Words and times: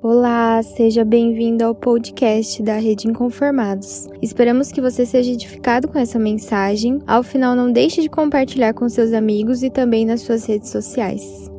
Olá, 0.00 0.62
seja 0.62 1.04
bem-vindo 1.04 1.64
ao 1.64 1.74
podcast 1.74 2.62
da 2.62 2.78
Rede 2.78 3.08
Inconformados. 3.08 4.06
Esperamos 4.22 4.70
que 4.70 4.80
você 4.80 5.04
seja 5.04 5.32
edificado 5.32 5.88
com 5.88 5.98
essa 5.98 6.20
mensagem. 6.20 7.02
Ao 7.04 7.24
final, 7.24 7.56
não 7.56 7.72
deixe 7.72 8.00
de 8.00 8.08
compartilhar 8.08 8.74
com 8.74 8.88
seus 8.88 9.12
amigos 9.12 9.64
e 9.64 9.70
também 9.70 10.06
nas 10.06 10.20
suas 10.20 10.46
redes 10.46 10.70
sociais. 10.70 11.50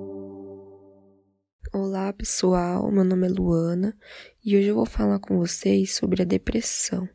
Olá, 1.74 2.14
pessoal. 2.14 2.90
Meu 2.90 3.04
nome 3.04 3.28
é 3.28 3.30
Luana 3.30 3.94
e 4.44 4.56
hoje 4.56 4.68
eu 4.68 4.76
vou 4.76 4.86
falar 4.86 5.20
com 5.20 5.38
vocês 5.38 5.94
sobre 5.94 6.22
a 6.22 6.26
depressão. 6.26 7.10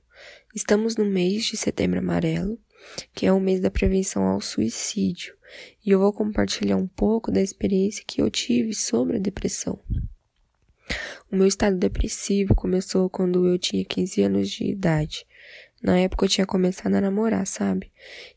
Estamos 0.55 0.95
no 0.95 1.07
mês 1.07 1.47
de 1.47 1.57
Setembro 1.57 2.01
Amarelo, 2.01 2.59
que 3.15 3.25
é 3.25 3.33
o 3.33 3.41
mês 3.41 3.61
da 3.61 3.71
prevenção 3.71 4.25
ao 4.25 4.43
suicídio, 4.43 5.35
e 5.85 5.91
eu 5.91 5.99
vou 5.99 6.13
compartilhar 6.13 6.77
um 6.77 6.87
pouco 6.87 7.33
da 7.33 7.41
experiência 7.41 8.05
que 8.07 8.21
eu 8.21 8.31
tive 8.31 8.75
sobre 8.75 9.17
a 9.17 9.21
depressão. 9.21 9.81
O 11.35 11.37
meu 11.37 11.49
estado 11.49 11.77
depressivo 11.77 12.55
começou 12.55 13.11
quando 13.11 13.45
eu 13.49 13.59
tinha 13.59 13.85
15 13.85 14.23
anos 14.23 14.49
de 14.49 14.67
idade. 14.67 15.27
Na 15.83 15.99
época 15.99 16.27
eu 16.27 16.29
tinha 16.29 16.47
começado 16.47 16.95
a 16.95 17.01
namorar, 17.01 17.45
sabe? 17.45 17.91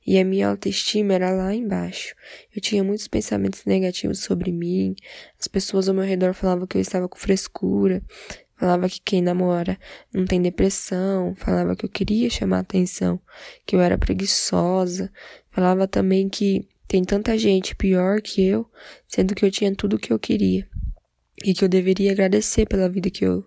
E 0.04 0.18
a 0.18 0.26
minha 0.26 0.48
autoestima 0.48 1.14
era 1.14 1.30
lá 1.30 1.54
embaixo. 1.54 2.16
Eu 2.56 2.60
tinha 2.60 2.84
muitos 2.84 3.08
pensamentos 3.08 3.66
negativos 3.66 4.22
sobre 4.22 4.52
mim. 4.52 4.96
As 5.40 5.48
pessoas 5.48 5.88
ao 5.88 5.94
meu 5.94 6.06
redor 6.06 6.34
falavam 6.34 6.66
que 6.66 6.76
eu 6.76 6.82
estava 6.82 7.08
com 7.08 7.20
frescura. 7.20 8.02
Falava 8.56 8.90
que 8.90 9.00
quem 9.00 9.22
namora 9.22 9.78
não 10.12 10.26
tem 10.26 10.42
depressão. 10.42 11.36
Falava 11.36 11.76
que 11.76 11.86
eu 11.86 11.90
queria 11.90 12.32
chamar 12.32 12.62
atenção, 12.62 13.22
que 13.64 13.76
eu 13.76 13.80
era 13.80 13.96
preguiçosa. 13.96 15.14
Falava 15.52 15.88
também 15.88 16.28
que 16.28 16.68
tem 16.88 17.04
tanta 17.04 17.38
gente 17.38 17.76
pior 17.76 18.24
que 18.24 18.44
eu, 18.44 18.68
sendo 19.08 19.36
que 19.36 19.46
eu 19.46 19.52
tinha 19.52 19.76
tudo 19.76 19.98
o 19.98 20.00
que 20.00 20.12
eu 20.12 20.18
queria 20.18 20.68
e 21.44 21.54
que 21.54 21.64
eu 21.64 21.70
deveria 21.70 22.12
agradecer 22.12 22.66
pela 22.66 22.90
vida 22.90 23.10
que 23.10 23.24
eu, 23.24 23.46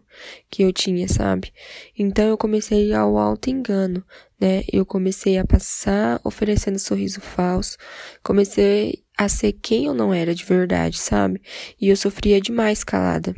que 0.49 0.63
eu 0.63 0.73
tinha, 0.73 1.09
sabe? 1.09 1.53
Então 1.99 2.29
eu 2.29 2.39
comecei 2.39 2.93
ao 2.93 3.19
alto 3.19 3.51
engano, 3.51 4.05
né? 4.41 4.63
Eu 4.73 4.87
comecei 4.87 5.39
a 5.39 5.45
passar 5.45 6.21
oferecendo 6.23 6.79
sorriso 6.79 7.21
falso, 7.21 7.77
comecei 8.23 9.03
a 9.19 9.29
ser 9.29 9.53
quem 9.53 9.87
eu 9.87 9.95
não 9.95 10.15
era 10.15 10.35
de 10.35 10.45
verdade, 10.45 10.99
sabe? 10.99 11.43
E 11.81 11.89
eu 11.89 11.97
sofria 11.97 12.41
demais 12.41 12.85
calada. 12.85 13.35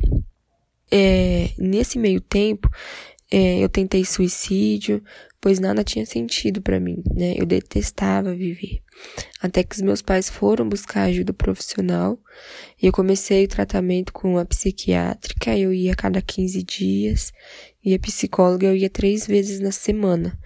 É, 0.91 1.49
nesse 1.57 1.97
meio 1.97 2.21
tempo, 2.21 2.69
é, 3.31 3.59
eu 3.59 3.67
tentei 3.67 4.05
suicídio, 4.05 5.03
pois 5.43 5.59
nada 5.59 5.83
tinha 5.83 6.05
sentido 6.05 6.61
para 6.61 6.79
mim, 6.79 7.03
né? 7.13 7.33
Eu 7.35 7.45
detestava 7.45 8.33
viver. 8.33 8.81
Até 9.41 9.61
que 9.61 9.75
os 9.75 9.81
meus 9.81 10.01
pais 10.01 10.29
foram 10.29 10.69
buscar 10.69 11.03
ajuda 11.03 11.33
profissional 11.33 12.17
e 12.81 12.85
eu 12.85 12.93
comecei 12.93 13.43
o 13.43 13.47
tratamento 13.47 14.13
com 14.13 14.37
a 14.37 14.45
psiquiátrica. 14.45 15.57
Eu 15.57 15.73
ia 15.73 15.91
a 15.91 15.95
cada 15.97 16.21
15 16.21 16.63
dias 16.63 17.33
e 17.83 17.93
a 17.93 17.99
psicóloga 17.99 18.67
eu 18.67 18.75
ia 18.75 18.89
três 18.89 19.27
vezes 19.27 19.59
na 19.59 19.71
semana. 19.71 20.39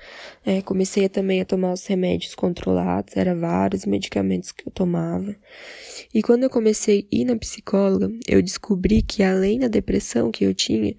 É, 0.43 0.61
comecei 0.63 1.07
também 1.07 1.41
a 1.41 1.45
tomar 1.45 1.73
os 1.73 1.85
remédios 1.85 2.33
controlados, 2.33 3.15
eram 3.15 3.39
vários 3.39 3.85
medicamentos 3.85 4.51
que 4.51 4.67
eu 4.67 4.71
tomava. 4.71 5.35
E 6.11 6.23
quando 6.23 6.43
eu 6.43 6.49
comecei 6.49 7.07
a 7.11 7.15
ir 7.15 7.25
na 7.25 7.37
psicóloga, 7.37 8.09
eu 8.27 8.41
descobri 8.41 9.03
que 9.03 9.21
além 9.21 9.59
da 9.59 9.67
depressão 9.67 10.31
que 10.31 10.43
eu 10.43 10.55
tinha, 10.55 10.95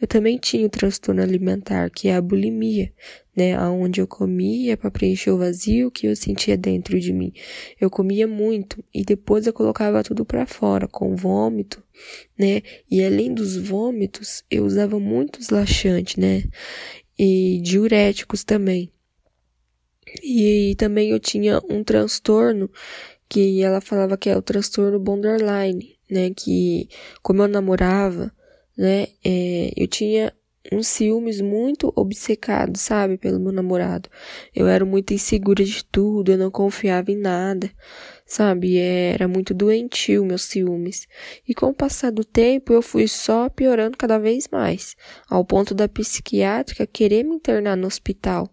eu 0.00 0.06
também 0.06 0.38
tinha 0.38 0.64
o 0.64 0.70
transtorno 0.70 1.20
alimentar, 1.20 1.90
que 1.90 2.08
é 2.08 2.16
a 2.16 2.22
bulimia, 2.22 2.90
né, 3.34 3.54
aonde 3.54 4.00
eu 4.00 4.06
comia 4.06 4.76
para 4.76 4.90
preencher 4.90 5.30
o 5.30 5.38
vazio 5.38 5.90
que 5.90 6.06
eu 6.06 6.14
sentia 6.14 6.56
dentro 6.56 7.00
de 7.00 7.12
mim. 7.12 7.32
Eu 7.80 7.88
comia 7.88 8.28
muito 8.28 8.84
e 8.92 9.04
depois 9.04 9.46
eu 9.46 9.52
colocava 9.52 10.02
tudo 10.02 10.24
para 10.24 10.46
fora 10.46 10.86
com 10.86 11.16
vômito, 11.16 11.82
né? 12.38 12.60
E 12.90 13.02
além 13.02 13.32
dos 13.32 13.56
vômitos, 13.56 14.44
eu 14.50 14.64
usava 14.64 14.98
muitos 15.00 15.48
laxantes, 15.48 16.16
né? 16.16 16.44
E 17.18 17.58
diuréticos 17.62 18.44
também. 18.44 18.92
E 20.22 20.74
também 20.76 21.10
eu 21.10 21.18
tinha 21.18 21.60
um 21.70 21.82
transtorno 21.82 22.70
que 23.28 23.62
ela 23.62 23.80
falava 23.80 24.18
que 24.18 24.28
é 24.28 24.36
o 24.36 24.42
transtorno 24.42 24.98
borderline, 25.00 25.96
né? 26.10 26.30
Que 26.36 26.88
como 27.22 27.42
eu 27.42 27.48
namorava, 27.48 28.30
né? 28.76 29.06
É, 29.24 29.72
eu 29.74 29.86
tinha 29.86 30.34
uns 30.70 30.86
ciúmes 30.86 31.40
muito 31.40 31.92
obcecados, 31.96 32.82
sabe, 32.82 33.18
pelo 33.18 33.40
meu 33.40 33.52
namorado. 33.52 34.08
Eu 34.54 34.68
era 34.68 34.84
muito 34.84 35.12
insegura 35.12 35.64
de 35.64 35.84
tudo, 35.84 36.32
eu 36.32 36.38
não 36.38 36.50
confiava 36.50 37.10
em 37.10 37.16
nada, 37.16 37.70
sabe? 38.32 38.78
Era 38.78 39.28
muito 39.28 39.52
doentio 39.52 40.24
meus 40.24 40.42
ciúmes. 40.42 41.06
E 41.46 41.54
com 41.54 41.66
o 41.66 41.74
passar 41.74 42.10
do 42.10 42.24
tempo, 42.24 42.72
eu 42.72 42.80
fui 42.80 43.06
só 43.06 43.48
piorando 43.50 43.98
cada 43.98 44.18
vez 44.18 44.48
mais, 44.50 44.96
ao 45.28 45.44
ponto 45.44 45.74
da 45.74 45.86
psiquiátrica 45.86 46.86
querer 46.86 47.24
me 47.24 47.34
internar 47.34 47.76
no 47.76 47.86
hospital. 47.86 48.48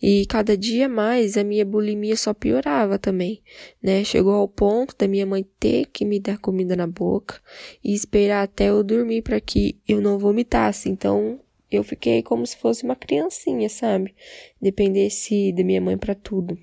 E 0.00 0.24
cada 0.26 0.56
dia 0.56 0.88
mais 0.88 1.36
a 1.36 1.44
minha 1.44 1.64
bulimia 1.64 2.16
só 2.16 2.32
piorava 2.32 2.98
também, 2.98 3.42
né? 3.82 4.02
Chegou 4.02 4.32
ao 4.32 4.48
ponto 4.48 4.96
da 4.98 5.06
minha 5.06 5.26
mãe 5.26 5.46
ter 5.60 5.86
que 5.92 6.04
me 6.04 6.18
dar 6.18 6.38
comida 6.38 6.74
na 6.74 6.86
boca 6.86 7.38
e 7.84 7.94
esperar 7.94 8.42
até 8.42 8.70
eu 8.70 8.82
dormir 8.82 9.22
para 9.22 9.40
que 9.40 9.78
eu 9.86 10.00
não 10.00 10.18
vomitasse. 10.18 10.88
Então, 10.88 11.38
eu 11.70 11.84
fiquei 11.84 12.22
como 12.22 12.46
se 12.46 12.56
fosse 12.56 12.82
uma 12.82 12.96
criancinha, 12.96 13.68
sabe? 13.68 14.14
Dependesse 14.60 15.52
da 15.52 15.62
minha 15.62 15.80
mãe 15.80 15.98
para 15.98 16.14
tudo. 16.14 16.58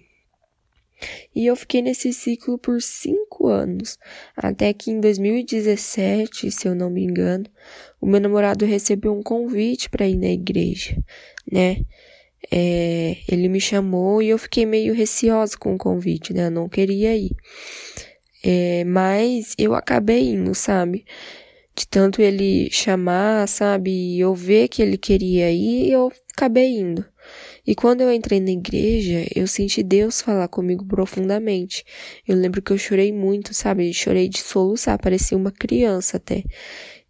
E 1.36 1.46
eu 1.46 1.56
fiquei 1.56 1.82
nesse 1.82 2.12
ciclo 2.12 2.58
por 2.58 2.82
cinco 2.82 3.48
anos, 3.48 3.98
até 4.36 4.74
que 4.74 4.92
em 4.92 5.00
2017, 5.00 6.52
se 6.52 6.68
eu 6.68 6.76
não 6.76 6.90
me 6.90 7.04
engano, 7.04 7.46
o 8.02 8.06
meu 8.06 8.20
namorado 8.20 8.66
recebeu 8.66 9.14
um 9.14 9.24
convite 9.24 9.90
para 9.90 10.08
ir 10.08 10.18
na 10.18 10.30
igreja, 10.30 10.98
né? 11.50 11.86
É, 12.52 13.18
ele 13.28 13.50
me 13.50 13.59
chamou 13.59 14.22
e 14.22 14.30
eu 14.30 14.38
fiquei 14.38 14.66
meio 14.66 14.94
receosa 14.94 15.58
com 15.58 15.76
o 15.76 15.78
convite, 15.78 16.34
né? 16.34 16.48
Eu 16.48 16.52
não 16.52 16.70
queria 16.70 17.16
ir. 17.16 17.36
É, 18.44 18.84
mas 18.86 19.54
eu 19.58 19.76
acabei 19.76 20.30
indo, 20.30 20.56
sabe? 20.56 21.06
De 21.76 21.88
tanto 21.88 22.22
ele 22.22 22.70
chamar, 22.72 23.48
sabe? 23.48 23.92
E 23.92 24.20
eu 24.20 24.34
ver 24.34 24.68
que 24.68 24.82
ele 24.82 24.98
queria 24.98 25.52
ir, 25.52 25.92
eu 25.92 26.12
acabei 26.34 26.80
indo. 26.80 27.06
E 27.69 27.75
quando 27.75 28.02
eu 28.02 28.12
entrei 28.12 28.40
na 28.40 28.50
igreja, 28.50 29.28
eu 29.35 29.46
senti 29.46 29.84
Deus 29.84 30.24
falar 30.24 30.47
comigo 30.47 30.84
profundamente. 30.84 31.85
Eu 32.28 32.35
lembro 32.35 32.63
que 32.63 32.74
eu 32.74 32.80
chorei 32.80 33.13
muito, 33.13 33.53
sabe? 33.53 33.94
Chorei 33.94 34.28
de 34.28 34.40
soluçar, 34.40 35.00
parecia 35.00 35.38
uma 35.38 35.52
criança 35.52 36.18
até. 36.18 36.44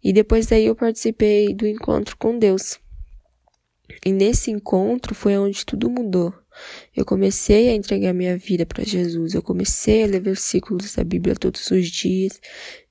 E 0.04 0.12
depois 0.12 0.48
daí 0.48 0.66
eu 0.66 0.76
participei 0.76 1.54
do 1.54 1.66
encontro 1.66 2.14
com 2.18 2.38
Deus. 2.38 2.78
E 4.04 4.12
nesse 4.12 4.50
encontro 4.50 5.14
foi 5.14 5.38
onde 5.38 5.64
tudo 5.64 5.88
mudou. 5.88 6.30
Eu 6.94 7.04
comecei 7.04 7.68
a 7.68 7.74
entregar 7.74 8.12
minha 8.12 8.36
vida 8.36 8.66
para 8.66 8.84
Jesus. 8.84 9.34
Eu 9.34 9.42
comecei 9.42 10.02
a 10.02 10.06
ler 10.06 10.20
versículos 10.20 10.94
da 10.94 11.04
Bíblia 11.04 11.34
todos 11.34 11.70
os 11.70 11.88
dias. 11.88 12.40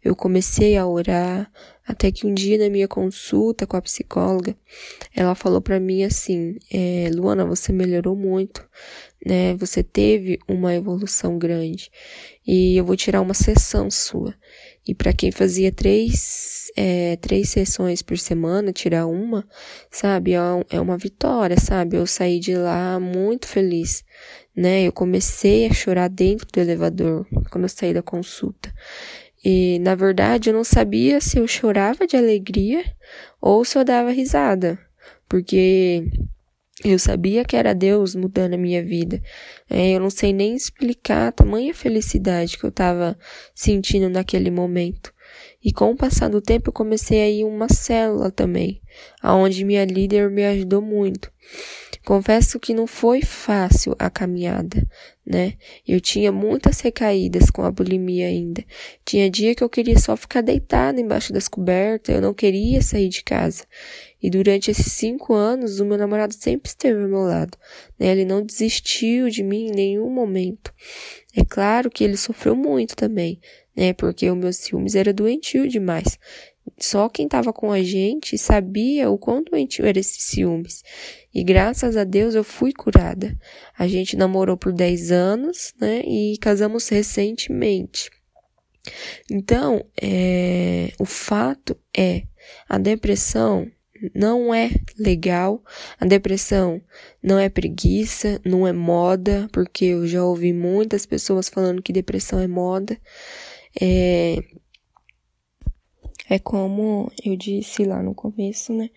Eu 0.04 0.16
comecei 0.16 0.78
a 0.78 0.88
orar. 0.88 1.52
Até 1.86 2.12
que 2.12 2.28
um 2.28 2.34
dia, 2.34 2.58
na 2.58 2.70
minha 2.70 2.88
consulta 2.88 3.66
com 3.66 3.76
a 3.76 3.82
psicóloga, 3.82 4.56
ela 5.16 5.34
falou 5.34 5.60
para 5.60 5.80
mim 5.80 6.04
assim: 6.04 6.58
é, 6.72 7.10
Luana, 7.14 7.44
você 7.44 7.74
melhorou 7.74 8.16
muito, 8.16 8.64
né? 9.26 9.56
Você 9.56 9.82
teve 9.82 10.40
uma 10.48 10.74
evolução 10.76 11.38
grande. 11.40 11.90
E 12.46 12.78
eu 12.78 12.86
vou 12.86 12.96
tirar 12.96 13.22
uma 13.22 13.34
sessão 13.34 13.90
sua. 13.90 14.36
E 14.90 14.96
para 14.96 15.14
quem 15.14 15.32
fazia 15.32 15.72
três, 15.72 16.72
é, 16.76 17.16
três 17.18 17.50
sessões 17.50 18.02
por 18.02 18.18
semana, 18.18 18.74
tirar 18.74 19.06
uma, 19.06 19.48
sabe, 19.92 20.34
é, 20.34 20.40
é 20.72 20.82
uma 20.82 20.98
vitória, 20.98 21.60
sabe? 21.60 21.96
Eu 21.96 22.08
saí 22.08 22.40
de 22.40 22.56
lá 22.56 23.00
muito 23.00 23.46
feliz, 23.46 24.04
né? 24.56 24.88
Eu 24.88 24.92
comecei 24.92 25.68
a 25.68 25.74
chorar 25.74 26.08
dentro 26.08 26.48
do 26.52 26.60
elevador 26.60 27.28
quando 27.52 27.66
eu 27.66 27.70
saí 27.70 27.94
da 27.94 28.02
consulta. 28.02 28.74
E, 29.46 29.78
na 29.78 29.94
verdade, 29.94 30.50
eu 30.50 30.56
não 30.56 30.64
sabia 30.64 31.22
se 31.22 31.38
eu 31.38 31.48
chorava 31.48 32.08
de 32.08 32.18
alegria 32.18 32.84
ou 33.40 33.64
se 33.64 33.78
eu 33.78 33.84
dava 33.86 34.10
risada, 34.10 34.80
porque 35.30 36.04
eu 36.84 36.98
sabia 36.98 37.44
que 37.44 37.58
era 37.58 37.74
Deus 37.74 38.16
mudando 38.16 38.54
a 38.54 38.58
minha 38.58 38.84
vida. 38.84 39.22
É, 39.70 39.92
eu 39.92 40.00
não 40.00 40.10
sei 40.10 40.32
nem 40.32 40.56
explicar 40.56 41.28
a 41.28 41.32
tamanha 41.32 41.74
felicidade 41.74 42.58
que 42.58 42.64
eu 42.64 42.70
estava 42.70 43.18
sentindo 43.54 44.10
naquele 44.10 44.50
momento. 44.50 45.14
E 45.64 45.74
com 45.74 45.92
o 45.92 45.96
passar 45.96 46.30
do 46.30 46.42
tempo 46.42 46.70
eu 46.70 46.74
comecei 46.74 47.22
a 47.22 47.30
ir 47.30 47.44
uma 47.44 47.68
célula 47.68 48.32
também, 48.32 48.82
aonde 49.22 49.66
minha 49.66 49.84
líder 49.84 50.30
me 50.30 50.46
ajudou 50.46 50.82
muito. 50.82 51.30
Confesso 52.10 52.60
que 52.60 52.74
não 52.74 52.88
foi 52.88 53.22
fácil 53.22 53.96
a 54.00 54.10
caminhada, 54.10 54.84
né? 55.24 55.54
Eu 55.88 56.02
tinha 56.02 56.32
muitas 56.32 56.80
recaídas 56.80 57.52
com 57.52 57.62
a 57.62 57.70
bulimia 57.70 58.26
ainda. 58.26 58.66
Tinha 59.06 59.30
dia 59.30 59.54
que 59.54 59.64
eu 59.64 59.70
queria 59.70 60.00
só 60.00 60.18
ficar 60.18 60.42
deitada 60.42 61.00
embaixo 61.00 61.32
das 61.32 61.48
cobertas, 61.48 62.16
eu 62.16 62.20
não 62.20 62.34
queria 62.34 62.82
sair 62.82 63.10
de 63.10 63.24
casa. 63.24 63.64
E 64.20 64.28
durante 64.28 64.72
esses 64.72 64.92
cinco 64.92 65.36
anos, 65.36 65.80
o 65.80 65.86
meu 65.86 66.00
namorado 66.00 66.34
sempre 66.34 66.70
esteve 66.70 67.00
ao 67.00 67.08
meu 67.08 67.22
lado. 67.22 67.56
Né? 68.00 68.08
Ele 68.08 68.26
não 68.26 68.44
desistiu 68.44 69.30
de 69.30 69.44
mim 69.44 69.68
em 69.68 69.76
nenhum 69.76 70.10
momento. 70.10 70.74
É 71.36 71.46
claro 71.46 71.92
que 71.92 72.04
ele 72.04 72.18
sofreu 72.18 72.56
muito 72.56 72.96
também, 72.96 73.40
né? 73.78 73.94
Porque 73.94 74.32
o 74.32 74.36
meu 74.36 74.52
ciúmes 74.52 74.96
era 74.96 75.14
doentio 75.14 75.68
demais. 75.68 76.18
Só 76.78 77.10
quem 77.10 77.26
estava 77.26 77.54
com 77.54 77.72
a 77.72 77.82
gente 77.82 78.38
sabia 78.38 79.10
o 79.10 79.18
quão 79.18 79.44
doentio 79.44 79.86
era 79.86 80.00
esses 80.00 80.24
ciúmes. 80.24 80.84
E 81.34 81.44
graças 81.44 81.96
a 81.96 82.04
Deus 82.04 82.36
eu 82.36 82.44
fui 82.44 82.74
curada. 82.74 83.38
A 83.78 83.88
gente 83.88 84.16
namorou 84.16 84.58
por 84.58 84.74
10 84.74 85.12
anos, 85.12 85.74
né? 85.80 86.02
E 86.06 86.38
casamos 86.40 86.88
recentemente. 86.90 88.10
Então, 89.30 89.86
é, 90.02 90.92
o 91.00 91.06
fato 91.06 91.78
é, 91.96 92.24
a 92.68 92.78
depressão 92.78 93.70
não 94.16 94.54
é 94.54 94.72
legal, 94.98 95.62
a 96.00 96.06
depressão 96.06 96.82
não 97.22 97.38
é 97.38 97.50
preguiça, 97.50 98.40
não 98.46 98.66
é 98.66 98.72
moda, 98.72 99.48
porque 99.52 99.86
eu 99.86 100.08
já 100.08 100.24
ouvi 100.24 100.54
muitas 100.54 101.06
pessoas 101.06 101.50
falando 101.50 101.82
que 101.82 101.92
depressão 101.92 102.40
é 102.40 102.48
moda. 102.48 102.98
É, 103.80 104.38
é 106.30 106.38
como 106.38 107.12
eu 107.26 107.36
disse 107.36 107.84
lá 107.84 108.04
no 108.04 108.14
começo, 108.14 108.72
né? 108.72 108.92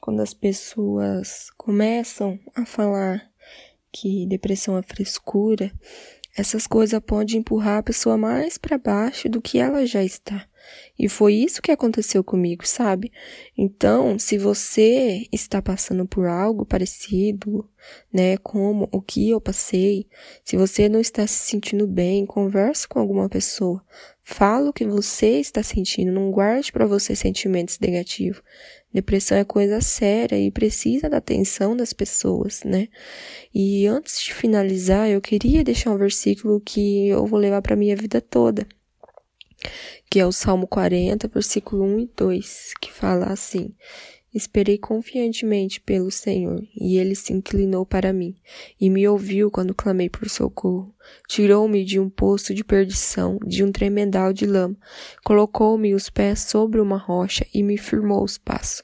Quando 0.00 0.20
as 0.20 0.34
pessoas 0.34 1.50
começam 1.56 2.38
a 2.54 2.66
falar 2.66 3.30
que 3.92 4.26
depressão 4.26 4.76
é 4.76 4.82
frescura, 4.82 5.72
essas 6.36 6.66
coisas 6.66 7.00
podem 7.00 7.38
empurrar 7.38 7.78
a 7.78 7.82
pessoa 7.82 8.16
mais 8.16 8.58
para 8.58 8.76
baixo 8.76 9.28
do 9.28 9.40
que 9.40 9.58
ela 9.58 9.86
já 9.86 10.02
está. 10.02 10.48
E 10.98 11.08
foi 11.08 11.34
isso 11.34 11.62
que 11.62 11.70
aconteceu 11.70 12.24
comigo, 12.24 12.66
sabe? 12.66 13.12
Então, 13.56 14.18
se 14.18 14.36
você 14.36 15.26
está 15.30 15.62
passando 15.62 16.06
por 16.06 16.26
algo 16.26 16.66
parecido, 16.66 17.68
né, 18.12 18.36
como 18.38 18.88
o 18.90 19.00
que 19.00 19.30
eu 19.30 19.40
passei, 19.40 20.08
se 20.42 20.56
você 20.56 20.88
não 20.88 21.00
está 21.00 21.26
se 21.26 21.50
sentindo 21.50 21.86
bem, 21.86 22.26
converse 22.26 22.88
com 22.88 22.98
alguma 22.98 23.28
pessoa. 23.28 23.84
Fala 24.26 24.70
o 24.70 24.72
que 24.72 24.86
você 24.86 25.38
está 25.38 25.62
sentindo, 25.62 26.10
não 26.10 26.30
guarde 26.30 26.72
para 26.72 26.86
você 26.86 27.14
sentimentos 27.14 27.78
negativos. 27.78 28.42
Depressão 28.90 29.36
é 29.36 29.44
coisa 29.44 29.82
séria 29.82 30.38
e 30.38 30.50
precisa 30.50 31.10
da 31.10 31.18
atenção 31.18 31.76
das 31.76 31.92
pessoas, 31.92 32.62
né? 32.64 32.88
E 33.54 33.86
antes 33.86 34.22
de 34.22 34.32
finalizar, 34.32 35.10
eu 35.10 35.20
queria 35.20 35.62
deixar 35.62 35.90
um 35.90 35.98
versículo 35.98 36.58
que 36.58 37.08
eu 37.08 37.26
vou 37.26 37.38
levar 37.38 37.60
para 37.60 37.76
minha 37.76 37.94
vida 37.94 38.18
toda, 38.18 38.66
que 40.08 40.18
é 40.18 40.26
o 40.26 40.32
Salmo 40.32 40.66
40, 40.66 41.28
versículo 41.28 41.84
1 41.84 41.98
e 42.00 42.10
2, 42.16 42.72
que 42.80 42.90
fala 42.90 43.26
assim: 43.26 43.74
Esperei 44.34 44.76
confiantemente 44.76 45.80
pelo 45.80 46.10
Senhor, 46.10 46.60
e 46.74 46.98
ele 46.98 47.14
se 47.14 47.32
inclinou 47.32 47.86
para 47.86 48.12
mim, 48.12 48.34
e 48.80 48.90
me 48.90 49.06
ouviu 49.06 49.48
quando 49.48 49.72
clamei 49.72 50.10
por 50.10 50.28
socorro. 50.28 50.92
Tirou-me 51.28 51.84
de 51.84 52.00
um 52.00 52.10
poço 52.10 52.52
de 52.52 52.64
perdição, 52.64 53.38
de 53.46 53.62
um 53.62 53.70
tremendal 53.70 54.32
de 54.32 54.44
lama, 54.44 54.76
colocou-me 55.22 55.94
os 55.94 56.10
pés 56.10 56.40
sobre 56.40 56.80
uma 56.80 56.96
rocha 56.96 57.46
e 57.54 57.62
me 57.62 57.78
firmou 57.78 58.24
os 58.24 58.36
passos. 58.36 58.82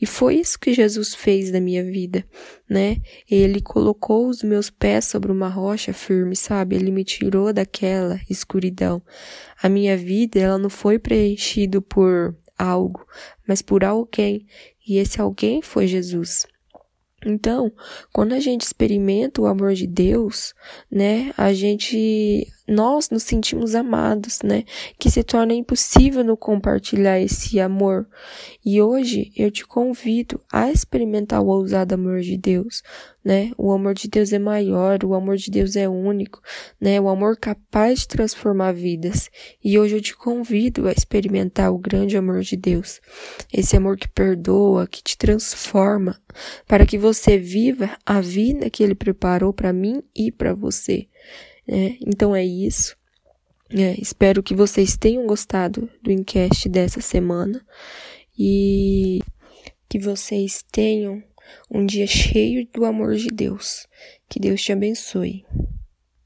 E 0.00 0.06
foi 0.06 0.36
isso 0.36 0.58
que 0.58 0.72
Jesus 0.72 1.14
fez 1.14 1.50
na 1.50 1.58
minha 1.58 1.82
vida, 1.82 2.24
né? 2.68 2.98
Ele 3.28 3.60
colocou 3.60 4.28
os 4.28 4.42
meus 4.44 4.70
pés 4.70 5.06
sobre 5.06 5.32
uma 5.32 5.48
rocha 5.48 5.92
firme, 5.92 6.36
sabe? 6.36 6.76
Ele 6.76 6.92
me 6.92 7.02
tirou 7.02 7.52
daquela 7.52 8.20
escuridão. 8.30 9.02
A 9.60 9.68
minha 9.68 9.96
vida, 9.96 10.38
ela 10.38 10.58
não 10.58 10.70
foi 10.70 10.98
preenchida 10.98 11.80
por 11.80 12.36
algo, 12.58 13.04
mas 13.46 13.60
por 13.60 13.82
alguém 13.82 14.46
e 14.86 14.98
esse 14.98 15.20
alguém 15.20 15.62
foi 15.62 15.86
Jesus. 15.86 16.46
Então, 17.24 17.72
quando 18.12 18.32
a 18.32 18.40
gente 18.40 18.62
experimenta 18.62 19.40
o 19.40 19.46
amor 19.46 19.74
de 19.74 19.86
Deus, 19.86 20.54
né, 20.90 21.32
a 21.36 21.52
gente 21.52 22.46
nós 22.66 23.10
nos 23.10 23.24
sentimos 23.24 23.74
amados, 23.74 24.40
né? 24.42 24.64
Que 24.98 25.10
se 25.10 25.22
torna 25.22 25.52
impossível 25.52 26.22
no 26.22 26.36
compartilhar 26.36 27.20
esse 27.20 27.58
amor. 27.58 28.06
E 28.64 28.80
hoje 28.80 29.32
eu 29.36 29.50
te 29.50 29.66
convido 29.66 30.40
a 30.52 30.70
experimentar 30.70 31.40
o 31.40 31.48
ousado 31.48 31.94
amor 31.94 32.20
de 32.20 32.36
Deus, 32.36 32.82
né? 33.24 33.50
O 33.58 33.72
amor 33.72 33.94
de 33.94 34.08
Deus 34.08 34.32
é 34.32 34.38
maior, 34.38 35.04
o 35.04 35.14
amor 35.14 35.36
de 35.36 35.50
Deus 35.50 35.74
é 35.74 35.88
único, 35.88 36.40
né? 36.80 37.00
O 37.00 37.08
amor 37.08 37.36
capaz 37.36 38.00
de 38.00 38.08
transformar 38.08 38.72
vidas. 38.72 39.28
E 39.62 39.78
hoje 39.78 39.96
eu 39.96 40.00
te 40.00 40.16
convido 40.16 40.86
a 40.86 40.92
experimentar 40.92 41.72
o 41.72 41.78
grande 41.78 42.16
amor 42.16 42.42
de 42.42 42.56
Deus. 42.56 43.00
Esse 43.52 43.76
amor 43.76 43.96
que 43.96 44.08
perdoa, 44.08 44.86
que 44.86 45.02
te 45.02 45.18
transforma, 45.18 46.20
para 46.66 46.86
que 46.86 46.96
você 46.96 47.38
viva 47.38 47.96
a 48.06 48.20
vida 48.20 48.70
que 48.70 48.82
ele 48.82 48.94
preparou 48.94 49.52
para 49.52 49.72
mim 49.72 50.02
e 50.14 50.30
para 50.30 50.54
você. 50.54 51.08
É, 51.66 51.96
então 52.06 52.34
é 52.34 52.44
isso. 52.44 52.96
É, 53.70 53.98
espero 54.00 54.42
que 54.42 54.54
vocês 54.54 54.96
tenham 54.96 55.26
gostado 55.26 55.88
do 56.02 56.10
enquete 56.10 56.68
dessa 56.68 57.00
semana 57.00 57.64
e 58.38 59.20
que 59.88 59.98
vocês 59.98 60.64
tenham 60.70 61.22
um 61.70 61.84
dia 61.84 62.06
cheio 62.06 62.66
do 62.72 62.84
amor 62.84 63.14
de 63.14 63.28
Deus. 63.28 63.86
Que 64.28 64.38
Deus 64.38 64.62
te 64.62 64.72
abençoe. 64.72 65.44